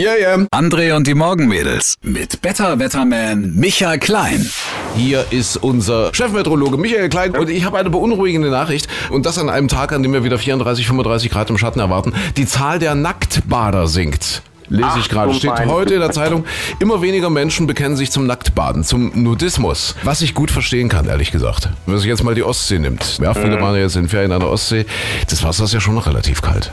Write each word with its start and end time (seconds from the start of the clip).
Yeah, 0.00 0.16
yeah. 0.18 0.46
André 0.50 0.94
und 0.96 1.06
die 1.06 1.12
Morgenmädels 1.12 1.96
mit 2.00 2.40
Better 2.40 2.78
Wetterman 2.78 3.54
Michael 3.54 3.98
Klein. 3.98 4.48
Hier 4.96 5.26
ist 5.30 5.58
unser 5.58 6.14
Chefmeteorologe 6.14 6.78
Michael 6.78 7.10
Klein 7.10 7.36
und 7.36 7.50
ich 7.50 7.64
habe 7.64 7.76
eine 7.76 7.90
beunruhigende 7.90 8.48
Nachricht 8.48 8.88
und 9.10 9.26
das 9.26 9.36
an 9.36 9.50
einem 9.50 9.68
Tag, 9.68 9.92
an 9.92 10.02
dem 10.02 10.14
wir 10.14 10.24
wieder 10.24 10.38
34, 10.38 10.86
35 10.86 11.30
Grad 11.30 11.50
im 11.50 11.58
Schatten 11.58 11.80
erwarten. 11.80 12.14
Die 12.38 12.46
Zahl 12.46 12.78
der 12.78 12.94
Nacktbader 12.94 13.88
sinkt. 13.88 14.40
Lese 14.70 15.00
ich 15.00 15.10
gerade. 15.10 15.34
Steht 15.34 15.50
heute 15.66 15.92
in 15.92 16.00
der 16.00 16.12
Zeitung. 16.12 16.46
Immer 16.78 17.02
weniger 17.02 17.28
Menschen 17.28 17.66
bekennen 17.66 17.96
sich 17.98 18.10
zum 18.10 18.26
Nacktbaden, 18.26 18.84
zum 18.84 19.12
Nudismus. 19.22 19.96
Was 20.02 20.22
ich 20.22 20.32
gut 20.32 20.50
verstehen 20.50 20.88
kann, 20.88 21.08
ehrlich 21.08 21.30
gesagt. 21.30 21.64
Wenn 21.84 21.92
man 21.92 21.98
sich 21.98 22.08
jetzt 22.08 22.24
mal 22.24 22.34
die 22.34 22.42
Ostsee 22.42 22.78
nimmt. 22.78 23.18
Ja, 23.20 23.34
viele 23.34 23.58
Mhm. 23.58 23.60
waren 23.60 23.74
ja 23.74 23.82
jetzt 23.82 23.96
in 23.96 24.08
Ferien 24.08 24.32
an 24.32 24.40
der 24.40 24.48
Ostsee. 24.48 24.86
Das 25.28 25.44
Wasser 25.44 25.64
ist 25.64 25.74
ja 25.74 25.80
schon 25.80 25.94
noch 25.94 26.06
relativ 26.06 26.40
kalt. 26.40 26.72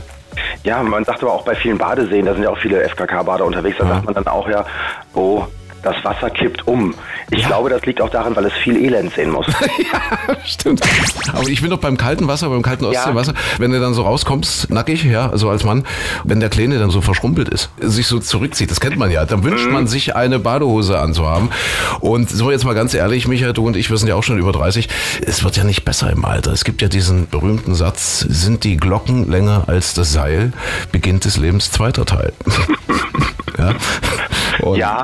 Ja, 0.68 0.82
man 0.82 1.02
sagt 1.02 1.22
aber 1.22 1.32
auch 1.32 1.44
bei 1.44 1.54
vielen 1.54 1.78
Badeseen, 1.78 2.26
da 2.26 2.34
sind 2.34 2.42
ja 2.42 2.50
auch 2.50 2.58
viele 2.58 2.86
FKK-Bader 2.86 3.46
unterwegs, 3.46 3.78
da 3.78 3.86
sagt 3.86 4.04
man 4.04 4.12
dann 4.12 4.26
auch 4.26 4.46
ja, 4.50 4.66
oh, 5.14 5.46
das 5.82 5.96
Wasser 6.04 6.30
kippt 6.30 6.66
um. 6.66 6.94
Ich 7.30 7.46
glaube, 7.46 7.68
das 7.70 7.84
liegt 7.84 8.00
auch 8.00 8.08
daran, 8.10 8.34
weil 8.36 8.46
es 8.46 8.52
viel 8.54 8.76
Elend 8.76 9.12
sehen 9.14 9.30
muss. 9.30 9.46
Stimmt. 10.44 10.80
Aber 11.32 11.46
ich 11.48 11.60
bin 11.60 11.70
doch 11.70 11.78
beim 11.78 11.96
kalten 11.96 12.26
Wasser, 12.26 12.48
beim 12.48 12.62
kalten 12.62 12.84
Ja. 12.84 12.90
Ostseewasser, 12.90 13.34
wenn 13.58 13.70
du 13.70 13.80
dann 13.80 13.94
so 13.94 14.02
rauskommst, 14.02 14.70
nackig, 14.70 15.04
ja, 15.04 15.28
also 15.28 15.50
als 15.50 15.64
Mann, 15.64 15.84
wenn 16.24 16.40
der 16.40 16.48
Kleine 16.48 16.78
dann 16.78 16.90
so 16.90 17.00
verschrumpelt 17.00 17.48
ist, 17.48 17.70
sich 17.80 18.06
so 18.06 18.18
zurückzieht, 18.18 18.70
das 18.70 18.80
kennt 18.80 18.96
man 18.96 19.10
ja, 19.10 19.24
dann 19.26 19.44
wünscht 19.44 19.68
man 19.70 19.86
sich 19.86 20.16
eine 20.16 20.38
Badehose 20.38 20.98
anzuhaben. 20.98 21.50
Und 22.00 22.30
so 22.30 22.50
jetzt 22.50 22.64
mal 22.64 22.74
ganz 22.74 22.94
ehrlich, 22.94 23.28
Micha, 23.28 23.52
du 23.52 23.66
und 23.66 23.76
ich, 23.76 23.90
wir 23.90 23.98
sind 23.98 24.08
ja 24.08 24.14
auch 24.14 24.22
schon 24.22 24.38
über 24.38 24.52
30, 24.52 24.88
es 25.26 25.44
wird 25.44 25.56
ja 25.56 25.64
nicht 25.64 25.84
besser 25.84 26.10
im 26.10 26.24
Alter. 26.24 26.52
Es 26.52 26.64
gibt 26.64 26.80
ja 26.82 26.88
diesen 26.88 27.28
berühmten 27.28 27.74
Satz, 27.74 28.20
sind 28.20 28.64
die 28.64 28.76
Glocken 28.78 29.30
länger 29.30 29.64
als 29.66 29.94
das 29.94 30.12
Seil, 30.12 30.52
beginnt 30.92 31.24
des 31.24 31.36
Lebens 31.36 31.70
zweiter 31.70 32.04
Teil. 32.06 32.32
ja. 33.58 33.74
Und 34.62 34.78
ja, 34.78 35.02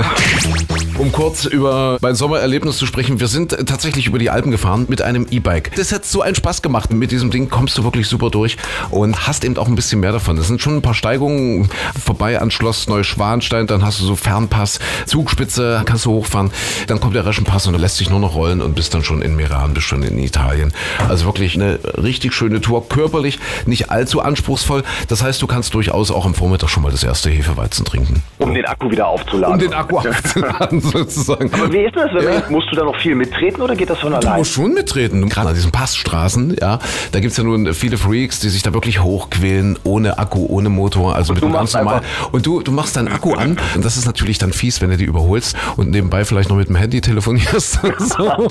um 1.04 1.12
kurz 1.12 1.44
über 1.44 1.98
mein 2.00 2.14
Sommererlebnis 2.14 2.78
zu 2.78 2.86
sprechen, 2.86 3.20
wir 3.20 3.26
sind 3.26 3.50
tatsächlich 3.66 4.06
über 4.06 4.18
die 4.18 4.30
Alpen 4.30 4.50
gefahren 4.50 4.86
mit 4.88 5.02
einem 5.02 5.26
E-Bike. 5.30 5.72
Das 5.76 5.92
hat 5.92 6.06
so 6.06 6.22
einen 6.22 6.34
Spaß 6.34 6.62
gemacht. 6.62 6.94
Mit 6.94 7.10
diesem 7.10 7.30
Ding 7.30 7.50
kommst 7.50 7.76
du 7.76 7.84
wirklich 7.84 8.08
super 8.08 8.30
durch 8.30 8.56
und 8.88 9.26
hast 9.26 9.44
eben 9.44 9.58
auch 9.58 9.68
ein 9.68 9.74
bisschen 9.74 10.00
mehr 10.00 10.12
davon. 10.12 10.36
Das 10.36 10.46
sind 10.46 10.62
schon 10.62 10.76
ein 10.76 10.82
paar 10.82 10.94
Steigungen 10.94 11.68
vorbei 12.02 12.40
an 12.40 12.50
Schloss 12.50 12.88
Neuschwanstein, 12.88 13.66
dann 13.66 13.84
hast 13.84 14.00
du 14.00 14.06
so 14.06 14.16
Fernpass, 14.16 14.78
Zugspitze, 15.04 15.82
kannst 15.84 16.06
du 16.06 16.12
hochfahren, 16.12 16.50
dann 16.86 17.00
kommt 17.00 17.14
der 17.14 17.26
Reschenpass 17.26 17.66
und 17.66 17.74
du 17.74 17.78
lässt 17.78 18.00
dich 18.00 18.08
nur 18.08 18.20
noch 18.20 18.34
rollen 18.34 18.62
und 18.62 18.74
bist 18.74 18.94
dann 18.94 19.04
schon 19.04 19.20
in 19.20 19.36
Meran, 19.36 19.74
bist 19.74 19.86
schon 19.86 20.02
in 20.02 20.18
Italien. 20.18 20.72
Also 21.10 21.26
wirklich 21.26 21.54
eine 21.54 21.80
richtig 22.02 22.32
schöne 22.32 22.62
Tour, 22.62 22.88
körperlich 22.88 23.40
nicht 23.66 23.90
allzu 23.90 24.22
anspruchsvoll. 24.22 24.82
Das 25.08 25.22
heißt, 25.22 25.42
du 25.42 25.46
kannst 25.46 25.74
durchaus 25.74 26.10
auch 26.10 26.24
am 26.24 26.34
Vormittag 26.34 26.70
schon 26.70 26.82
mal 26.82 26.92
das 26.92 27.04
erste 27.04 27.28
Hefeweizen 27.28 27.84
trinken. 27.84 28.22
um 28.38 28.54
den 28.54 28.64
Akku 28.64 28.90
wieder 28.90 29.06
aufzuladen. 29.06 29.54
Um 29.54 29.60
den 29.60 29.74
Akku 29.74 29.98
aufzuladen 29.98 30.93
sozusagen. 30.94 31.52
Aber 31.52 31.72
wie 31.72 31.84
ist 31.84 31.94
das? 31.96 32.10
Ja. 32.22 32.42
musst 32.48 32.68
du 32.70 32.76
da 32.76 32.84
noch 32.84 32.96
viel 32.96 33.14
mittreten 33.14 33.60
oder 33.60 33.76
geht 33.76 33.90
das 33.90 33.98
von 33.98 34.12
Du 34.12 34.18
allein? 34.18 34.38
musst 34.38 34.52
schon 34.52 34.72
mitreden. 34.72 35.28
Gerade 35.28 35.50
an 35.50 35.54
diesen 35.54 35.72
Passstraßen, 35.72 36.56
ja, 36.60 36.78
da 37.12 37.20
gibt's 37.20 37.36
ja 37.36 37.44
nun 37.44 37.74
viele 37.74 37.96
Freaks, 37.98 38.40
die 38.40 38.48
sich 38.48 38.62
da 38.62 38.72
wirklich 38.72 39.02
hochquälen, 39.02 39.78
ohne 39.84 40.18
Akku, 40.18 40.46
ohne 40.48 40.68
Motor, 40.68 41.14
also 41.14 41.32
mit 41.34 41.42
du 41.42 41.46
einem 41.46 41.54
ganz 41.56 41.74
normal. 41.74 42.02
Und 42.32 42.46
du, 42.46 42.62
du 42.62 42.72
machst 42.72 42.96
deinen 42.96 43.08
Akku 43.08 43.34
an 43.34 43.56
und 43.74 43.84
das 43.84 43.96
ist 43.96 44.06
natürlich 44.06 44.38
dann 44.38 44.52
fies, 44.52 44.80
wenn 44.80 44.90
du 44.90 44.96
die 44.96 45.04
überholst 45.04 45.56
und 45.76 45.90
nebenbei 45.90 46.24
vielleicht 46.24 46.48
noch 46.48 46.56
mit 46.56 46.68
dem 46.68 46.76
Handy 46.76 47.00
telefonierst. 47.00 47.80
so. 47.98 48.48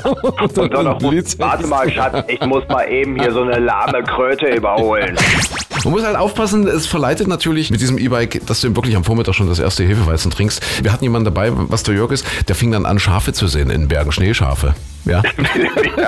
Und 0.61 0.73
dann 0.73 0.85
noch, 0.85 1.01
warte 1.01 1.67
mal, 1.67 1.91
Schatz, 1.91 2.23
ich 2.27 2.41
muss 2.45 2.67
mal 2.67 2.83
eben 2.89 3.19
hier 3.19 3.31
so 3.31 3.41
eine 3.41 3.59
lahme 3.59 4.03
Kröte 4.03 4.47
überholen. 4.47 5.15
Man 5.83 5.93
muss 5.93 6.03
halt 6.03 6.15
aufpassen, 6.15 6.67
es 6.67 6.87
verleitet 6.87 7.27
natürlich 7.27 7.71
mit 7.71 7.81
diesem 7.81 7.97
E-Bike, 7.97 8.45
dass 8.45 8.61
du 8.61 8.67
eben 8.67 8.75
wirklich 8.75 8.95
am 8.95 9.03
Vormittag 9.03 9.35
schon 9.35 9.47
das 9.47 9.59
erste 9.59 9.83
Hefeweizen 9.83 10.31
trinkst. 10.31 10.61
Wir 10.83 10.93
hatten 10.93 11.03
jemanden 11.03 11.25
dabei, 11.25 11.51
was 11.53 11.83
der 11.83 11.95
Jörg 11.95 12.11
ist, 12.11 12.25
der 12.47 12.55
fing 12.55 12.71
dann 12.71 12.85
an, 12.85 12.99
Schafe 12.99 13.33
zu 13.33 13.47
sehen 13.47 13.69
in 13.69 13.87
Bergen, 13.87 14.11
Schneeschafe. 14.11 14.75
Ja. 15.05 15.21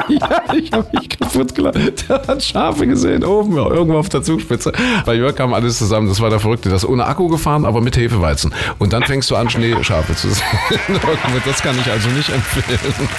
ja, 0.07 0.43
ich 0.53 0.71
habe 0.71 0.87
mich 0.93 1.09
kaputt 1.09 1.55
gelacht. 1.55 1.75
Der 2.09 2.21
hat 2.27 2.43
Schafe 2.43 2.87
gesehen, 2.87 3.23
oben, 3.23 3.55
ja, 3.57 3.67
irgendwo 3.67 3.97
auf 3.97 4.09
der 4.09 4.23
Zugspitze. 4.23 4.71
Bei 5.05 5.13
Jörg 5.15 5.35
kam 5.35 5.53
alles 5.53 5.77
zusammen. 5.77 6.07
Das 6.07 6.21
war 6.21 6.29
der 6.29 6.39
Verrückte. 6.39 6.69
Das 6.69 6.83
ist 6.83 6.89
ohne 6.89 7.05
Akku 7.05 7.27
gefahren, 7.27 7.65
aber 7.65 7.81
mit 7.81 7.97
Hefeweizen. 7.97 8.53
Und 8.79 8.93
dann 8.93 9.03
fängst 9.03 9.29
du 9.31 9.35
an, 9.35 9.49
Schneeschafe 9.49 10.15
zu 10.15 10.29
sehen. 10.29 10.45
das 11.45 11.61
kann 11.61 11.77
ich 11.79 11.91
also 11.91 12.09
nicht 12.09 12.29
empfehlen. 12.29 13.09